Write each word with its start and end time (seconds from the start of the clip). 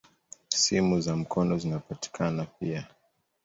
Simu 0.49 1.01
za 1.01 1.15
mkono 1.15 1.57
zinapatikana 1.57 2.45
pia. 2.45 2.87